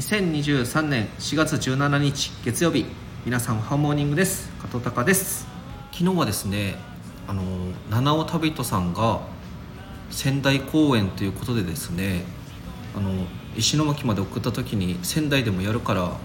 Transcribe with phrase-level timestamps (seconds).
[0.00, 2.86] 2023年4月17日月曜日
[3.26, 4.48] 皆さんハーモーニングです。
[4.58, 5.46] 加藤隆です。
[5.92, 6.76] 昨日はですね
[7.28, 7.42] あの
[7.90, 9.20] 七尾旅人さんが
[10.10, 12.24] 仙台公演ということでですね
[12.96, 13.10] あの
[13.54, 16.16] 石巻まで送った時に仙台でもやるから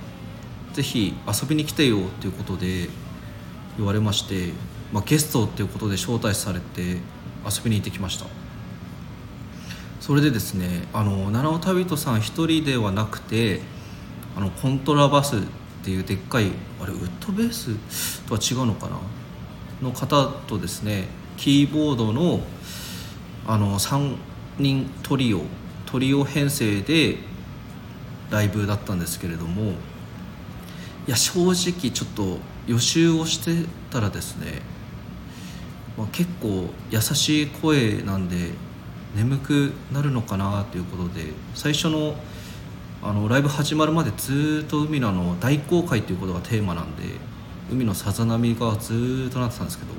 [0.71, 2.87] ぜひ遊びに来てよということで
[3.75, 4.53] 言われまして、
[4.93, 6.81] まあ、ゲストということで招待されて
[7.43, 8.25] 遊びに行ってきました。
[9.99, 13.74] それでですねあの七尾旅人さん一人ではなくて
[14.35, 15.39] あのコントラバスっ
[15.83, 17.75] ていうでっかいあれウッドベース？
[18.27, 18.97] とは違うのかな？
[19.81, 21.07] の方とですね
[21.37, 22.41] キーボードの
[23.47, 24.15] あの3
[24.57, 25.41] 人トリオ
[25.85, 27.17] トリオ編成で
[28.31, 29.73] ライブだったんですけれども
[31.07, 34.61] いや正直ちょっと予習をしてたらですね、
[35.97, 38.49] まあ、結構優しい声なんで
[39.15, 42.15] 眠くなるのかなということで最初の
[43.03, 47.03] あのライブ始まるまでずっと海のの大航海ということがテーマなんで
[47.71, 49.91] 海のさざ波がずっとなってたんですけど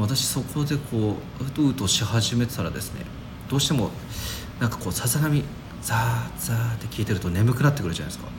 [0.00, 3.04] 私そこでこううとうとし始めてたらですね
[3.48, 3.90] どうしても
[4.60, 5.44] なんかこうさざ波
[5.82, 8.30] ザーザーって聞いてると眠くなってくるじゃないですか。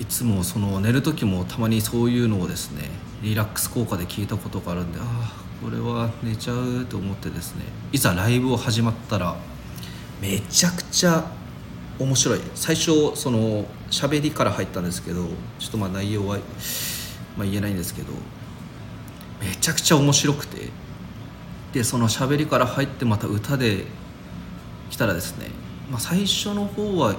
[0.00, 2.90] いつもその寝る時もたまにそういうのをですね
[3.22, 7.62] リラックス効果で聞いたことがあるんでああこれは寝ちゃうと思ってですね
[7.92, 9.36] いざライブを始まったら
[10.20, 11.24] めちゃくちゃ
[11.98, 12.40] 面白い。
[12.54, 15.26] 最初その喋りから入ったんですけど
[15.58, 16.38] ちょっとまあ内容は、
[17.36, 18.12] まあ、言えないんですけど
[19.40, 20.84] めちゃくちゃ面白くて。
[21.74, 23.84] でその喋りから入ってまた歌で
[24.90, 25.48] 来たらですね、
[25.90, 27.14] まあ、最初の方は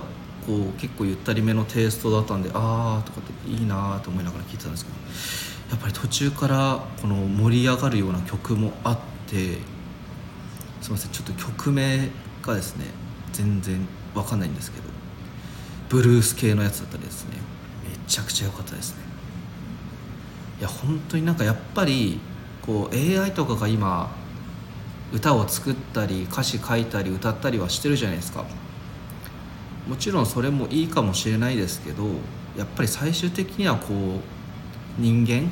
[0.47, 4.97] こう結構ゆったりめのテイストだったんでああとかっていいなと思いながら聞いてたんですけど
[5.71, 9.57] やっぱり途中からこの盛り上がるような曲もあって
[10.81, 12.09] すいませんちょっと曲名
[12.41, 12.85] がですね
[13.33, 13.85] 全然
[14.15, 14.83] わかんないんですけど
[15.89, 17.37] ブルース系のやつだったりですね。
[17.83, 19.03] めちゃくちゃ良かったですね。
[20.59, 22.19] いや本当になんかやっぱり
[22.65, 24.09] こう AI とかが今
[25.13, 28.45] 歌を作ったり歌詞書いたり歌ったりはしてるじゃないですか。
[29.87, 32.05] もちろんそれもいいかもしれないですけど
[32.57, 35.51] やっぱり最終的にはこう人間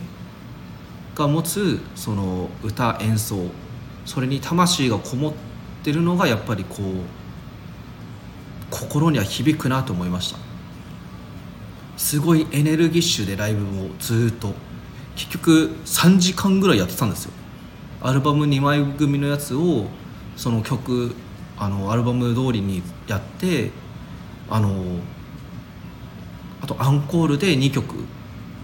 [1.14, 3.46] が持つその歌演奏
[4.06, 5.34] それに魂がこもっ
[5.84, 6.84] てるのがやっぱりこう
[8.74, 10.40] 心には響くなと思いました。
[11.96, 14.54] すごいエネルギッシュでライブをずっと。
[15.16, 17.32] 結局3時間ぐらいやってたんですよ。
[18.02, 19.86] アルバム2枚組のやつを
[20.36, 21.16] その曲
[21.56, 23.70] あのアルバム通りにやって
[24.50, 24.84] あの
[26.62, 27.94] あとアンコールで2曲。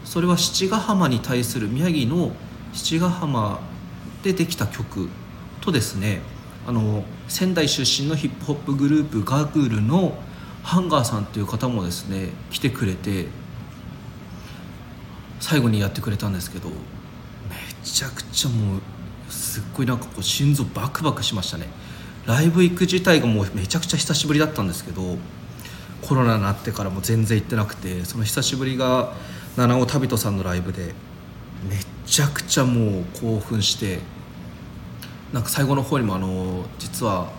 [0.04, 2.32] それは七ヶ浜に対する宮城の
[2.74, 3.60] 七ヶ浜
[4.24, 5.08] でできた曲
[5.62, 6.24] とですね
[6.68, 10.18] あの仙台出身のヒップホップグループガーグールの
[10.64, 13.28] ハンガーさんという方もですね来てくれて
[15.40, 16.76] 最後にやってくれたんですけどめ
[17.84, 18.82] ちゃくちゃもう
[19.32, 21.68] すっごいなんかこう心臓バクバクしましたね。
[22.26, 25.18] ライブ行く自体がもうめちゃくちゃ久しぶりだったんですけど
[26.02, 29.14] コロナになってからも全然行ってなくてその久しぶりが
[29.58, 30.94] 七尾旅人さんのライブで
[31.68, 31.76] め
[32.06, 34.00] ちゃくちゃもう興奮して
[35.34, 37.32] なんか最後の方にもあの実は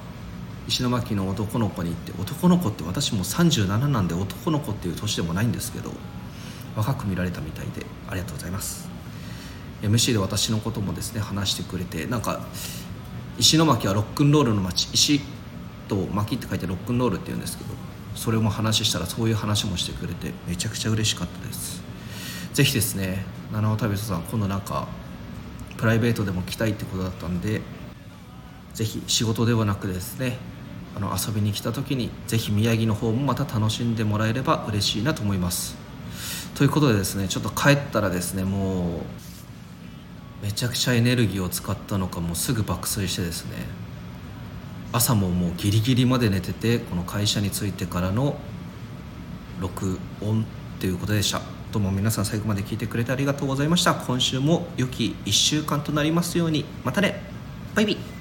[0.68, 5.90] 石巻の男の子に行って男の子って私も37なんで男の子っていう年でもないんですけど
[6.76, 8.88] 若く見られたみたいでありがとうございます。
[9.82, 12.44] MC で私のこともですね話してくれてなんか
[13.38, 15.20] 石巻はロックンロールの街石
[15.88, 17.70] と巻って書いてロックンロールって言うんですけど
[18.14, 21.82] それも話したらそういう話もしてくれてめちゃくちゃ嬉しかったです。
[22.52, 24.86] ぜひですね七尾旅人さん今度なんか
[25.78, 27.62] プライベートでも来たいってことだったんで
[28.74, 30.38] ぜひ仕事ではなくですね
[30.96, 35.76] あの遊びに来た時にぜひ宮城の方もまた楽しんでもらえれば嬉しいなと思います。
[36.54, 39.00] ということでですねちょっと帰ったらですねも
[40.42, 43.56] うめちゃくちゃエネルギーを使ったのかもうすぐ爆睡してですね
[44.92, 48.36] 朝ももうギリギリまで寝ててこの会社に着いてからの
[49.60, 50.44] 録音
[50.80, 51.42] ということでした。
[51.72, 53.94] どうも皆さん最後まで聞いてくれてありがとうございました。
[53.94, 56.64] 今週も良き1週間となりますように。
[56.84, 57.22] またね。
[57.74, 58.19] バイビー。